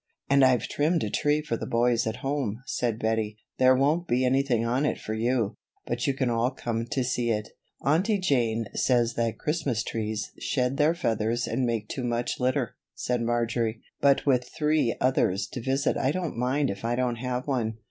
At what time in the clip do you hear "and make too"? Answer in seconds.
11.45-12.03